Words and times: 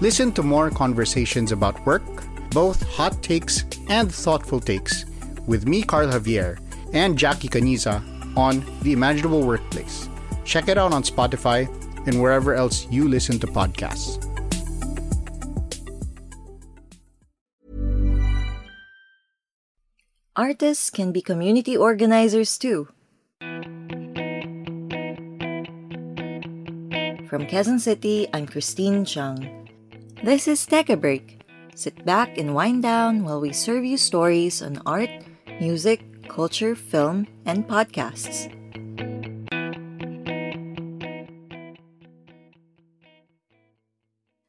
Listen 0.00 0.30
to 0.32 0.44
more 0.44 0.70
conversations 0.70 1.50
about 1.50 1.84
work, 1.84 2.06
both 2.50 2.86
hot 2.86 3.20
takes 3.20 3.64
and 3.88 4.14
thoughtful 4.14 4.60
takes, 4.60 5.04
with 5.48 5.66
me, 5.66 5.82
Carl 5.82 6.06
Javier, 6.06 6.60
and 6.92 7.18
Jackie 7.18 7.48
Caniza 7.48 8.00
on 8.36 8.64
The 8.82 8.92
Imaginable 8.92 9.42
Workplace. 9.42 10.08
Check 10.44 10.68
it 10.68 10.78
out 10.78 10.92
on 10.92 11.02
Spotify 11.02 11.66
and 12.06 12.22
wherever 12.22 12.54
else 12.54 12.86
you 12.92 13.08
listen 13.08 13.40
to 13.40 13.48
podcasts. 13.48 14.22
Artists 20.36 20.90
can 20.90 21.10
be 21.10 21.20
community 21.20 21.76
organizers 21.76 22.56
too. 22.56 22.86
From 27.26 27.50
Quezon 27.50 27.80
City, 27.80 28.28
I'm 28.32 28.46
Christine 28.46 29.04
Chung. 29.04 29.67
This 30.18 30.50
is 30.50 30.66
Take 30.66 30.90
a 30.90 30.98
Break. 30.98 31.46
Sit 31.78 32.02
back 32.02 32.38
and 32.42 32.50
wind 32.50 32.82
down 32.82 33.22
while 33.22 33.38
we 33.38 33.54
serve 33.54 33.86
you 33.86 33.94
stories 33.94 34.58
on 34.58 34.82
art, 34.82 35.08
music, 35.62 36.02
culture, 36.26 36.74
film, 36.74 37.30
and 37.46 37.62
podcasts. 37.70 38.50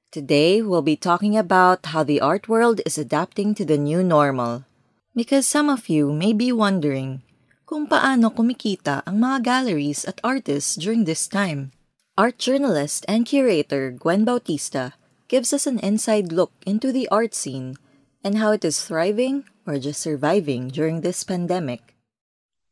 Today, 0.09 0.66
we'll 0.66 0.81
be 0.81 0.98
talking 0.98 1.38
about 1.38 1.94
how 1.94 2.02
the 2.02 2.20
art 2.20 2.50
world 2.50 2.81
is 2.83 2.98
adapting 2.98 3.54
to 3.54 3.64
the 3.64 3.78
new 3.78 4.02
normal. 4.02 4.66
Because 5.14 5.45
some 5.45 5.70
of 5.70 5.88
you 5.88 6.11
may 6.11 6.33
be 6.33 6.50
wondering 6.50 7.22
kung 7.70 7.86
paano 7.86 8.33
kumikita 8.33 9.06
ang 9.06 9.22
mga 9.22 9.45
galleries 9.45 10.02
at 10.09 10.17
artists 10.26 10.73
during 10.73 11.06
this 11.06 11.30
time. 11.30 11.70
Art 12.17 12.42
journalist 12.42 13.06
and 13.06 13.30
curator 13.30 13.94
Gwen 13.94 14.26
Bautista 14.26 14.98
gives 15.30 15.54
us 15.54 15.68
an 15.68 15.78
inside 15.80 16.34
look 16.34 16.52
into 16.66 16.92
the 16.92 17.08
art 17.10 17.34
scene 17.34 17.78
and 18.24 18.38
how 18.38 18.52
it 18.52 18.66
is 18.66 18.84
thriving 18.84 19.46
or 19.66 19.78
just 19.78 20.02
surviving 20.02 20.68
during 20.68 21.02
this 21.02 21.24
pandemic. 21.24 21.96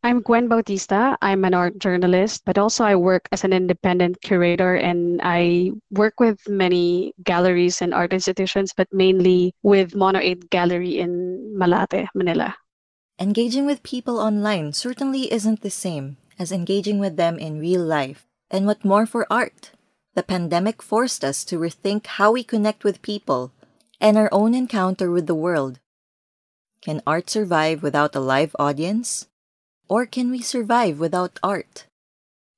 I'm 0.04 0.22
Gwen 0.22 0.48
Bautista. 0.48 1.18
I'm 1.22 1.46
an 1.46 1.54
art 1.54 1.78
journalist, 1.78 2.44
but 2.46 2.58
also 2.58 2.84
I 2.84 2.96
work 2.96 3.30
as 3.32 3.44
an 3.44 3.54
independent 3.54 4.22
curator 4.22 4.76
and 4.76 5.22
I 5.24 5.72
work 5.92 6.20
with 6.20 6.48
many 6.50 7.14
galleries 7.24 7.82
and 7.82 7.94
art 7.94 8.14
institutions, 8.14 8.74
but 8.76 8.88
mainly 8.92 9.54
with 9.64 9.96
Mono 9.96 10.20
8 10.20 10.50
Gallery 10.50 10.98
in 10.98 11.54
Malate, 11.58 12.08
Manila. 12.16 12.56
Engaging 13.20 13.66
with 13.66 13.84
people 13.84 14.20
online 14.20 14.74
certainly 14.74 15.32
isn't 15.32 15.62
the 15.62 15.70
same 15.70 16.18
as 16.40 16.52
engaging 16.52 17.00
with 17.00 17.18
them 17.18 17.38
in 17.38 17.60
real 17.60 17.82
life. 17.82 18.26
And 18.50 18.66
what 18.66 18.86
more 18.86 19.06
for 19.06 19.26
art? 19.30 19.72
The 20.18 20.24
pandemic 20.24 20.82
forced 20.82 21.24
us 21.24 21.44
to 21.44 21.60
rethink 21.60 22.08
how 22.18 22.32
we 22.32 22.44
connect 22.44 22.84
with 22.84 23.04
people 23.04 23.52
and 24.02 24.18
our 24.18 24.30
own 24.32 24.56
encounter 24.56 25.12
with 25.12 25.28
the 25.28 25.36
world. 25.38 25.78
Can 26.82 27.04
art 27.06 27.30
survive 27.30 27.84
without 27.84 28.16
a 28.16 28.20
live 28.20 28.56
audience? 28.58 29.28
Or 29.88 30.08
can 30.08 30.32
we 30.32 30.42
survive 30.42 30.98
without 30.98 31.38
art? 31.44 31.86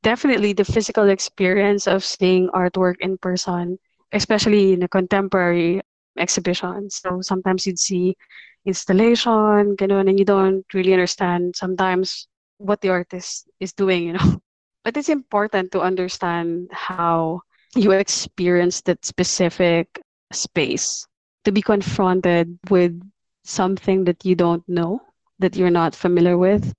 Definitely 0.03 0.53
the 0.53 0.63
physical 0.63 1.09
experience 1.09 1.85
of 1.85 2.05
seeing 2.05 2.47
artwork 2.55 2.95
in 3.01 3.17
person, 3.17 3.77
especially 4.13 4.71
in 4.71 4.83
a 4.83 4.87
contemporary 4.87 5.81
exhibition. 6.17 6.89
So 6.89 7.19
sometimes 7.19 7.67
you'd 7.67 7.77
see 7.77 8.15
installation, 8.63 9.75
ganun, 9.75 10.07
and 10.07 10.17
you 10.17 10.23
don't 10.23 10.63
really 10.73 10.93
understand 10.93 11.57
sometimes 11.57 12.29
what 12.57 12.79
the 12.79 12.87
artist 12.87 13.49
is 13.59 13.73
doing, 13.73 14.03
you 14.05 14.13
know. 14.13 14.39
But 14.85 14.95
it's 14.95 15.09
important 15.09 15.73
to 15.73 15.81
understand 15.81 16.69
how 16.71 17.41
you 17.75 17.91
experience 17.91 18.81
that 18.81 19.05
specific 19.05 20.01
space 20.31 21.05
to 21.45 21.51
be 21.51 21.61
confronted 21.61 22.57
with 22.69 22.99
something 23.43 24.03
that 24.05 24.25
you 24.25 24.35
don't 24.35 24.67
know 24.67 25.01
that 25.39 25.55
you're 25.55 25.69
not 25.69 25.95
familiar 25.95 26.37
with. 26.37 26.73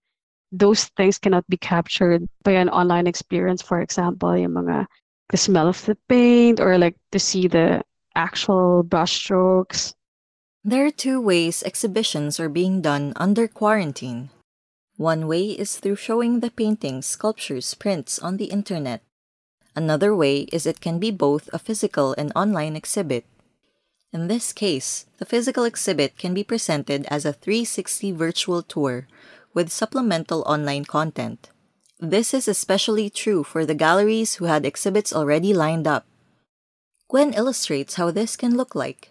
Those 0.52 0.84
things 0.96 1.18
cannot 1.18 1.48
be 1.48 1.56
captured 1.56 2.26
by 2.42 2.52
an 2.52 2.68
online 2.68 3.06
experience 3.06 3.62
for 3.62 3.80
example 3.80 4.36
yung 4.36 4.52
mga 4.52 4.86
the 5.30 5.36
smell 5.36 5.68
of 5.68 5.84
the 5.86 5.96
paint 6.08 6.58
or 6.58 6.76
like 6.76 6.96
to 7.12 7.18
see 7.18 7.46
the 7.46 7.82
actual 8.16 8.82
brushstrokes 8.82 9.94
there 10.62 10.84
are 10.84 10.90
two 10.90 11.22
ways 11.22 11.62
exhibitions 11.62 12.38
are 12.38 12.50
being 12.50 12.82
done 12.82 13.14
under 13.16 13.48
quarantine. 13.48 14.28
One 14.98 15.26
way 15.26 15.56
is 15.56 15.78
through 15.78 15.96
showing 15.96 16.40
the 16.40 16.50
paintings 16.50 17.06
sculptures 17.06 17.72
prints 17.72 18.18
on 18.18 18.36
the 18.36 18.52
internet 18.52 19.00
Another 19.76 20.14
way 20.14 20.48
is 20.52 20.66
it 20.66 20.80
can 20.80 20.98
be 20.98 21.10
both 21.10 21.48
a 21.52 21.58
physical 21.58 22.14
and 22.18 22.32
online 22.34 22.76
exhibit. 22.76 23.24
In 24.12 24.26
this 24.26 24.52
case, 24.52 25.06
the 25.18 25.24
physical 25.24 25.64
exhibit 25.64 26.18
can 26.18 26.34
be 26.34 26.42
presented 26.42 27.06
as 27.06 27.24
a 27.24 27.32
360 27.32 28.10
virtual 28.12 28.62
tour 28.62 29.06
with 29.54 29.70
supplemental 29.70 30.42
online 30.46 30.84
content. 30.84 31.50
This 32.00 32.34
is 32.34 32.48
especially 32.48 33.10
true 33.10 33.44
for 33.44 33.64
the 33.64 33.74
galleries 33.74 34.34
who 34.34 34.46
had 34.46 34.66
exhibits 34.66 35.12
already 35.12 35.54
lined 35.54 35.86
up. 35.86 36.06
Gwen 37.08 37.34
illustrates 37.34 37.94
how 37.94 38.10
this 38.10 38.36
can 38.36 38.56
look 38.56 38.74
like 38.74 39.09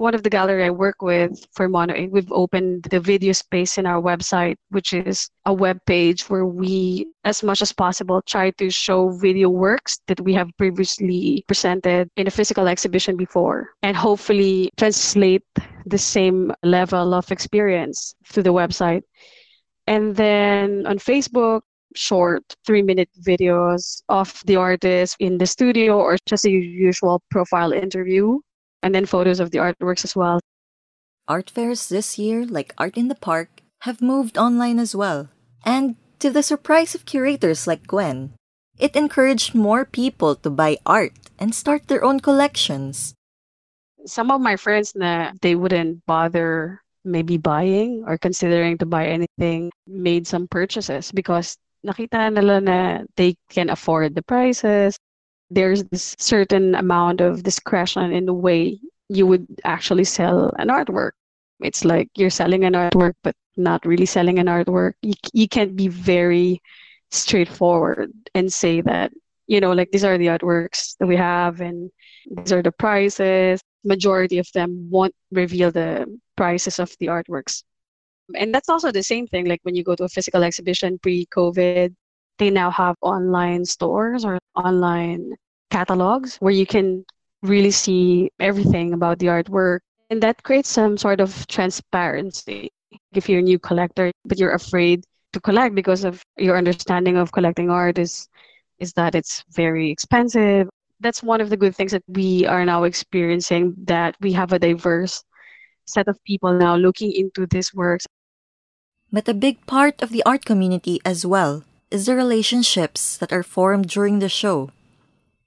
one 0.00 0.14
of 0.14 0.22
the 0.22 0.30
gallery 0.30 0.64
I 0.64 0.70
work 0.70 1.02
with 1.02 1.46
for 1.52 1.68
Mono 1.68 1.94
8, 1.94 2.10
we've 2.10 2.32
opened 2.32 2.84
the 2.84 3.00
video 3.00 3.32
space 3.32 3.78
in 3.78 3.86
our 3.86 4.00
website, 4.00 4.56
which 4.70 4.92
is 4.92 5.30
a 5.44 5.52
web 5.52 5.78
page 5.86 6.28
where 6.28 6.46
we, 6.46 7.06
as 7.24 7.42
much 7.42 7.62
as 7.62 7.72
possible, 7.72 8.22
try 8.26 8.50
to 8.52 8.70
show 8.70 9.10
video 9.10 9.48
works 9.48 10.00
that 10.06 10.20
we 10.20 10.34
have 10.34 10.50
previously 10.58 11.44
presented 11.48 12.08
in 12.16 12.26
a 12.26 12.30
physical 12.30 12.68
exhibition 12.68 13.16
before, 13.16 13.70
and 13.82 13.96
hopefully 13.96 14.70
translate 14.76 15.44
the 15.86 15.98
same 15.98 16.52
level 16.62 17.14
of 17.14 17.30
experience 17.30 18.14
through 18.26 18.42
the 18.42 18.52
website. 18.52 19.02
And 19.86 20.16
then 20.16 20.86
on 20.86 20.98
Facebook, 20.98 21.62
short 21.94 22.42
three 22.66 22.82
minute 22.82 23.08
videos 23.26 24.02
of 24.08 24.42
the 24.44 24.56
artist 24.56 25.16
in 25.18 25.38
the 25.38 25.46
studio 25.46 25.98
or 25.98 26.16
just 26.26 26.44
a 26.44 26.50
usual 26.50 27.22
profile 27.30 27.72
interview 27.72 28.38
and 28.86 28.94
then 28.94 29.04
photos 29.04 29.42
of 29.42 29.50
the 29.50 29.58
artworks 29.58 30.04
as 30.06 30.14
well. 30.14 30.38
Art 31.26 31.50
fairs 31.50 31.90
this 31.90 32.22
year, 32.22 32.46
like 32.46 32.72
Art 32.78 32.96
in 32.96 33.08
the 33.08 33.18
Park, 33.18 33.66
have 33.82 34.00
moved 34.00 34.38
online 34.38 34.78
as 34.78 34.94
well. 34.94 35.28
And 35.66 35.96
to 36.20 36.30
the 36.30 36.46
surprise 36.46 36.94
of 36.94 37.04
curators 37.04 37.66
like 37.66 37.90
Gwen, 37.90 38.38
it 38.78 38.94
encouraged 38.94 39.58
more 39.58 39.84
people 39.84 40.36
to 40.36 40.50
buy 40.50 40.78
art 40.86 41.18
and 41.36 41.52
start 41.52 41.88
their 41.88 42.04
own 42.04 42.20
collections. 42.20 43.12
Some 44.06 44.30
of 44.30 44.40
my 44.40 44.54
friends 44.54 44.94
na 44.94 45.32
they 45.42 45.58
wouldn't 45.58 46.06
bother 46.06 46.78
maybe 47.02 47.38
buying 47.42 48.06
or 48.06 48.16
considering 48.18 48.78
to 48.78 48.86
buy 48.86 49.10
anything 49.10 49.72
made 49.90 50.30
some 50.30 50.46
purchases 50.46 51.10
because 51.10 51.58
nakita 51.82 52.30
nila 52.30 52.62
na 52.62 52.78
they 53.18 53.34
can 53.50 53.66
afford 53.66 54.14
the 54.14 54.22
prices 54.22 54.94
there's 55.50 55.84
this 55.84 56.16
certain 56.18 56.74
amount 56.74 57.20
of 57.20 57.42
discretion 57.42 58.12
in 58.12 58.26
the 58.26 58.34
way 58.34 58.78
you 59.08 59.26
would 59.26 59.46
actually 59.64 60.04
sell 60.04 60.52
an 60.58 60.68
artwork. 60.68 61.12
It's 61.60 61.84
like 61.84 62.10
you're 62.16 62.30
selling 62.30 62.64
an 62.64 62.74
artwork, 62.74 63.14
but 63.22 63.34
not 63.56 63.86
really 63.86 64.06
selling 64.06 64.38
an 64.38 64.46
artwork. 64.46 64.94
You, 65.02 65.14
you 65.32 65.48
can't 65.48 65.76
be 65.76 65.88
very 65.88 66.60
straightforward 67.10 68.12
and 68.34 68.52
say 68.52 68.80
that, 68.82 69.12
you 69.46 69.60
know, 69.60 69.72
like 69.72 69.90
these 69.92 70.04
are 70.04 70.18
the 70.18 70.26
artworks 70.26 70.96
that 70.98 71.06
we 71.06 71.16
have 71.16 71.60
and 71.60 71.90
these 72.30 72.52
are 72.52 72.62
the 72.62 72.72
prices. 72.72 73.60
Majority 73.84 74.38
of 74.38 74.50
them 74.52 74.88
won't 74.90 75.14
reveal 75.30 75.70
the 75.70 76.06
prices 76.36 76.78
of 76.78 76.94
the 76.98 77.06
artworks. 77.06 77.62
And 78.34 78.52
that's 78.52 78.68
also 78.68 78.90
the 78.90 79.04
same 79.04 79.28
thing, 79.28 79.46
like 79.46 79.60
when 79.62 79.76
you 79.76 79.84
go 79.84 79.94
to 79.94 80.04
a 80.04 80.08
physical 80.08 80.42
exhibition 80.42 80.98
pre 80.98 81.26
COVID, 81.26 81.94
they 82.38 82.50
now 82.50 82.70
have 82.70 82.96
online 83.02 83.64
stores 83.64 84.24
or 84.24 84.38
online 84.54 85.34
catalogs 85.70 86.36
where 86.38 86.52
you 86.52 86.66
can 86.66 87.04
really 87.42 87.70
see 87.70 88.30
everything 88.40 88.92
about 88.92 89.18
the 89.18 89.26
artwork. 89.26 89.80
And 90.10 90.22
that 90.22 90.42
creates 90.42 90.68
some 90.68 90.96
sort 90.96 91.20
of 91.20 91.46
transparency. 91.48 92.70
If 93.12 93.28
you're 93.28 93.40
a 93.40 93.42
new 93.42 93.58
collector, 93.58 94.12
but 94.24 94.38
you're 94.38 94.54
afraid 94.54 95.04
to 95.32 95.40
collect 95.40 95.74
because 95.74 96.04
of 96.04 96.22
your 96.36 96.56
understanding 96.56 97.16
of 97.16 97.32
collecting 97.32 97.70
art 97.70 97.98
is 97.98 98.28
is 98.78 98.92
that 98.92 99.14
it's 99.14 99.44
very 99.52 99.90
expensive. 99.90 100.68
that's 101.00 101.22
one 101.22 101.40
of 101.44 101.50
the 101.52 101.56
good 101.60 101.76
things 101.76 101.92
that 101.92 102.04
we 102.08 102.46
are 102.48 102.64
now 102.64 102.84
experiencing 102.84 103.74
that 103.84 104.16
we 104.24 104.32
have 104.32 104.52
a 104.52 104.58
diverse 104.58 105.20
set 105.84 106.08
of 106.08 106.16
people 106.24 106.52
now 106.56 106.74
looking 106.76 107.12
into 107.12 107.44
these 107.46 107.74
works. 107.74 108.06
But 109.12 109.28
a 109.28 109.34
big 109.36 109.60
part 109.66 110.00
of 110.00 110.08
the 110.08 110.24
art 110.24 110.44
community 110.48 111.00
as 111.04 111.26
well 111.26 111.64
is 111.90 112.06
the 112.06 112.14
relationships 112.14 113.16
that 113.16 113.32
are 113.32 113.42
formed 113.42 113.88
during 113.88 114.18
the 114.18 114.28
show. 114.28 114.70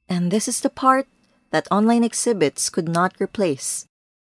And 0.08 0.32
this 0.32 0.48
is 0.48 0.62
the 0.62 0.70
part 0.70 1.08
that 1.52 1.68
online 1.72 2.04
exhibits 2.04 2.70
could 2.70 2.88
not 2.88 3.16
replace. 3.20 3.86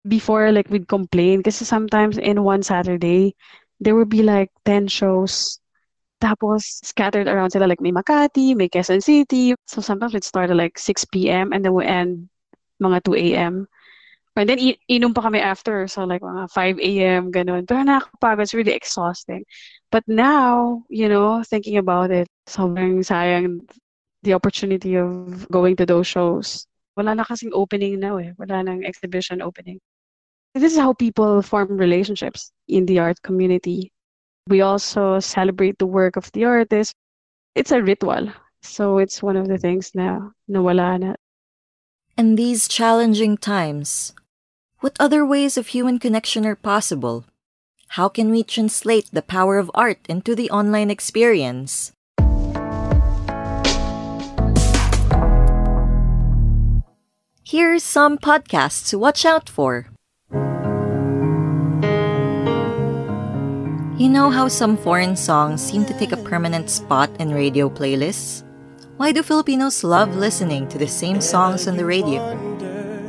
Before, 0.08 0.52
like, 0.52 0.70
we'd 0.70 0.88
complain 0.88 1.40
because 1.40 1.58
sometimes 1.58 2.18
in 2.18 2.44
one 2.44 2.64
Saturday, 2.64 3.36
there 3.80 3.96
would 3.96 4.10
be 4.10 4.24
like 4.24 4.50
10 4.66 4.88
shows 4.88 5.60
tapos 6.18 6.82
scattered 6.82 7.28
around 7.28 7.52
sila 7.52 7.70
like 7.70 7.82
may 7.82 7.92
Makati, 7.92 8.56
may 8.56 8.70
Quezon 8.70 9.04
City. 9.04 9.54
So 9.68 9.82
sometimes 9.82 10.16
it 10.16 10.24
started 10.24 10.56
like 10.56 10.80
6 10.80 11.06
p.m. 11.06 11.54
and 11.54 11.64
then 11.64 11.74
we 11.74 11.86
end 11.86 12.30
mga 12.82 13.04
2 13.04 13.16
a.m. 13.16 13.68
And 14.38 14.48
then 14.48 14.60
inom 14.90 15.16
pa 15.18 15.26
kami 15.26 15.42
after. 15.42 15.88
So 15.90 16.06
like 16.06 16.22
mga 16.22 16.52
5 16.54 16.80
a.m. 16.80 17.32
ganun. 17.34 17.66
Pero 17.66 17.82
nakakapagod. 17.82 18.46
It's 18.46 18.54
really 18.54 18.78
exhausting. 18.78 19.44
But 19.90 20.06
now, 20.08 20.84
you 20.90 21.10
know, 21.10 21.42
thinking 21.42 21.78
about 21.78 22.12
it, 22.12 22.28
sobrang 22.46 23.02
sayang 23.02 23.66
the 24.24 24.34
opportunity 24.34 24.96
of 24.96 25.50
going 25.50 25.76
to 25.78 25.86
those 25.86 26.06
shows. 26.06 26.68
Wala 26.96 27.16
na 27.16 27.24
kasing 27.26 27.52
opening 27.54 28.00
now 28.00 28.18
eh. 28.18 28.34
Wala 28.38 28.62
nang 28.64 28.86
exhibition 28.86 29.42
opening. 29.42 29.80
This 30.54 30.74
is 30.74 30.78
how 30.78 30.94
people 30.94 31.42
form 31.42 31.78
relationships 31.78 32.52
in 32.68 32.86
the 32.86 33.00
art 33.00 33.22
community. 33.22 33.92
We 34.48 34.62
also 34.62 35.20
celebrate 35.20 35.78
the 35.78 35.86
work 35.86 36.16
of 36.16 36.32
the 36.32 36.46
artist. 36.46 36.94
It's 37.54 37.72
a 37.72 37.82
ritual. 37.82 38.32
So 38.62 38.98
it's 38.98 39.22
one 39.22 39.38
of 39.38 39.48
the 39.48 39.58
things 39.58 39.94
na 39.94 40.30
nawala 40.50 41.00
na. 41.00 41.14
In 42.18 42.36
these 42.36 42.68
challenging 42.68 43.38
times, 43.38 44.18
what 44.80 44.96
other 45.00 45.26
ways 45.26 45.58
of 45.58 45.68
human 45.68 45.98
connection 45.98 46.46
are 46.46 46.56
possible? 46.56 47.26
How 47.98 48.10
can 48.10 48.30
we 48.30 48.44
translate 48.44 49.10
the 49.12 49.24
power 49.24 49.58
of 49.58 49.72
art 49.74 50.00
into 50.08 50.36
the 50.36 50.52
online 50.52 50.92
experience? 50.92 51.92
Here's 57.44 57.82
some 57.82 58.18
podcasts 58.18 58.90
to 58.90 59.00
watch 59.00 59.26
out 59.26 59.50
for. 59.50 59.88
You 63.98 64.10
know 64.10 64.30
how 64.30 64.48
some 64.48 64.78
foreign 64.78 65.16
songs 65.16 65.64
seem 65.64 65.86
to 65.86 65.98
take 65.98 66.12
a 66.12 66.22
permanent 66.22 66.70
spot 66.70 67.10
in 67.20 67.34
radio 67.34 67.68
playlists? 67.68 68.44
Why 68.98 69.12
do 69.12 69.24
Filipinos 69.24 69.84
love 69.84 70.16
listening 70.16 70.68
to 70.70 70.78
the 70.78 70.88
same 70.88 71.20
songs 71.22 71.68
on 71.68 71.78
the 71.78 71.86
radio? 71.86 72.47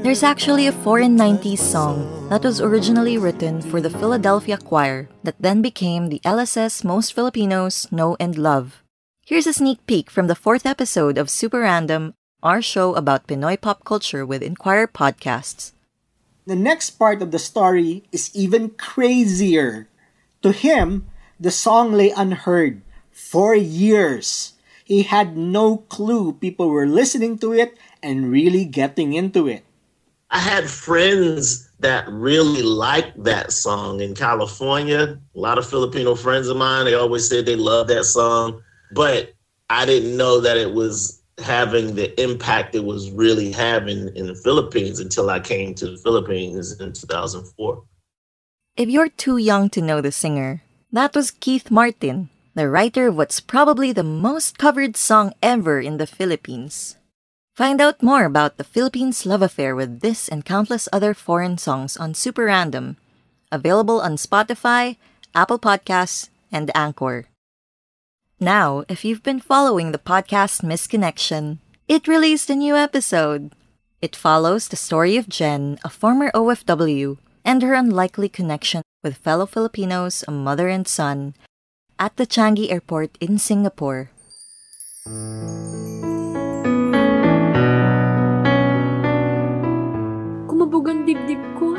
There's 0.08 0.24
actually 0.24 0.66
a 0.66 0.72
foreign 0.72 1.18
90s 1.18 1.60
song 1.60 2.08
that 2.30 2.40
was 2.40 2.62
originally 2.62 3.18
written 3.18 3.60
for 3.60 3.82
the 3.82 3.92
Philadelphia 3.92 4.56
Choir 4.56 5.06
that 5.22 5.36
then 5.38 5.60
became 5.60 6.08
the 6.08 6.24
LSS 6.24 6.82
most 6.82 7.12
Filipinos 7.12 7.92
know 7.92 8.16
and 8.18 8.38
love. 8.38 8.82
Here's 9.26 9.46
a 9.46 9.52
sneak 9.52 9.84
peek 9.84 10.08
from 10.08 10.26
the 10.26 10.34
fourth 10.34 10.64
episode 10.64 11.18
of 11.18 11.28
Super 11.28 11.60
Random, 11.60 12.14
our 12.42 12.62
show 12.62 12.94
about 12.94 13.28
Pinoy 13.28 13.60
pop 13.60 13.84
culture 13.84 14.24
with 14.24 14.40
Inquirer 14.42 14.88
podcasts. 14.88 15.72
The 16.46 16.56
next 16.56 16.96
part 16.96 17.20
of 17.20 17.30
the 17.30 17.38
story 17.38 18.08
is 18.10 18.32
even 18.32 18.80
crazier. 18.80 19.92
To 20.40 20.52
him, 20.52 21.04
the 21.38 21.52
song 21.52 21.92
lay 21.92 22.16
unheard 22.16 22.80
for 23.12 23.54
years. 23.54 24.54
He 24.86 25.02
had 25.02 25.36
no 25.36 25.84
clue 25.92 26.32
people 26.32 26.70
were 26.70 26.88
listening 26.88 27.36
to 27.44 27.52
it 27.52 27.76
and 28.02 28.32
really 28.32 28.64
getting 28.64 29.12
into 29.12 29.46
it. 29.46 29.67
I 30.30 30.38
had 30.38 30.68
friends 30.68 31.70
that 31.80 32.06
really 32.08 32.62
liked 32.62 33.22
that 33.24 33.52
song 33.52 34.00
in 34.00 34.14
California. 34.14 35.18
A 35.34 35.38
lot 35.38 35.58
of 35.58 35.68
Filipino 35.68 36.14
friends 36.14 36.48
of 36.48 36.56
mine, 36.56 36.84
they 36.84 36.94
always 36.94 37.28
said 37.28 37.46
they 37.46 37.56
loved 37.56 37.88
that 37.90 38.04
song, 38.04 38.60
but 38.92 39.32
I 39.70 39.86
didn't 39.86 40.16
know 40.16 40.40
that 40.40 40.56
it 40.56 40.72
was 40.72 41.22
having 41.38 41.94
the 41.94 42.20
impact 42.20 42.74
it 42.74 42.84
was 42.84 43.10
really 43.12 43.52
having 43.52 44.14
in 44.16 44.26
the 44.26 44.34
Philippines 44.34 44.98
until 44.98 45.30
I 45.30 45.40
came 45.40 45.74
to 45.76 45.92
the 45.92 45.96
Philippines 45.98 46.78
in 46.80 46.92
2004. 46.92 47.82
If 48.76 48.88
you're 48.88 49.08
too 49.08 49.38
young 49.38 49.70
to 49.70 49.82
know 49.82 50.00
the 50.00 50.12
singer, 50.12 50.62
that 50.92 51.14
was 51.14 51.30
Keith 51.30 51.70
Martin, 51.70 52.28
the 52.54 52.68
writer 52.68 53.08
of 53.08 53.16
what's 53.16 53.40
probably 53.40 53.92
the 53.92 54.04
most 54.04 54.58
covered 54.58 54.96
song 54.96 55.32
ever 55.42 55.80
in 55.80 55.96
the 55.96 56.06
Philippines. 56.06 56.96
Find 57.58 57.80
out 57.80 58.04
more 58.04 58.22
about 58.22 58.56
the 58.56 58.62
Philippines 58.62 59.26
love 59.26 59.42
affair 59.42 59.74
with 59.74 59.98
this 59.98 60.28
and 60.28 60.44
countless 60.44 60.88
other 60.92 61.12
foreign 61.12 61.58
songs 61.58 61.96
on 61.96 62.14
Super 62.14 62.44
Random, 62.44 62.96
available 63.50 64.00
on 64.00 64.14
Spotify, 64.14 64.94
Apple 65.34 65.58
Podcasts, 65.58 66.28
and 66.52 66.70
Anchor. 66.72 67.26
Now, 68.38 68.84
if 68.88 69.04
you've 69.04 69.24
been 69.24 69.40
following 69.40 69.90
the 69.90 69.98
podcast 69.98 70.62
Misconnection, 70.62 71.58
it 71.88 72.06
released 72.06 72.48
a 72.48 72.54
new 72.54 72.76
episode. 72.76 73.50
It 74.00 74.14
follows 74.14 74.68
the 74.68 74.78
story 74.78 75.16
of 75.16 75.28
Jen, 75.28 75.80
a 75.82 75.90
former 75.90 76.30
OFW 76.30 77.18
and 77.44 77.60
her 77.62 77.74
unlikely 77.74 78.28
connection 78.28 78.82
with 79.02 79.16
fellow 79.16 79.46
Filipinos, 79.46 80.22
a 80.28 80.30
mother 80.30 80.68
and 80.68 80.86
son, 80.86 81.34
at 81.98 82.18
the 82.18 82.26
Changi 82.26 82.70
Airport 82.70 83.18
in 83.18 83.36
Singapore. 83.36 84.12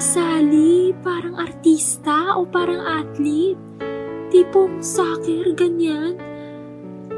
Sally. 0.01 0.95
Parang 1.05 1.37
artista 1.37 2.35
o 2.39 2.47
parang 2.47 2.81
athlete. 2.81 3.59
Tipong 4.33 4.81
soccer, 4.81 5.53
ganyan. 5.53 6.17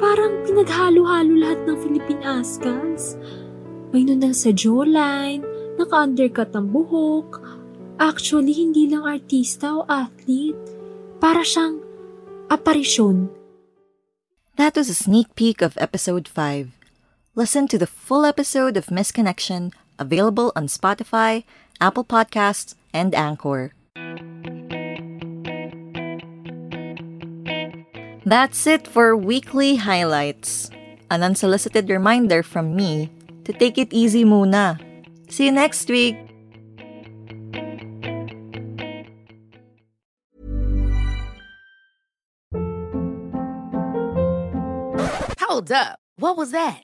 Parang 0.01 0.41
pinaghalo-halo 0.43 1.33
lahat 1.37 1.59
ng 1.69 1.77
Philippine 1.79 2.23
Ascals. 2.25 3.15
May 3.93 4.03
nunal 4.03 4.33
sa 4.33 4.49
jawline, 4.49 5.45
naka-undercut 5.77 6.51
ang 6.57 6.73
buhok, 6.73 7.39
Actually, 8.01 8.57
hindi 8.57 8.89
lang 8.89 9.05
artista 9.05 9.77
o 9.77 9.85
athlete. 9.85 10.57
Para 11.21 11.45
siyang 11.45 11.85
aparisyon. 12.49 13.29
That 14.57 14.73
was 14.73 14.89
a 14.89 14.97
sneak 14.97 15.37
peek 15.37 15.61
of 15.61 15.77
episode 15.77 16.25
5. 16.25 16.73
Listen 17.37 17.69
to 17.69 17.77
the 17.77 17.85
full 17.85 18.25
episode 18.25 18.73
of 18.73 18.89
Misconnection 18.89 19.69
available 20.01 20.49
on 20.57 20.65
Spotify, 20.65 21.45
Apple 21.81 22.05
Podcasts, 22.05 22.75
and 22.93 23.15
Anchor. 23.15 23.73
That's 28.23 28.67
it 28.67 28.87
for 28.87 29.17
weekly 29.17 29.77
highlights. 29.77 30.69
An 31.09 31.23
unsolicited 31.23 31.89
reminder 31.89 32.43
from 32.43 32.75
me 32.75 33.09
to 33.43 33.51
take 33.51 33.77
it 33.77 33.91
easy 33.91 34.23
muna. 34.23 34.77
See 35.27 35.45
you 35.45 35.51
next 35.51 35.89
week. 35.89 36.15
Hold 45.41 45.71
up. 45.71 45.99
What 46.17 46.37
was 46.37 46.51
that? 46.51 46.83